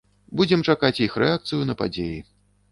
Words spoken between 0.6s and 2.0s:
чакаць іх рэакцыю на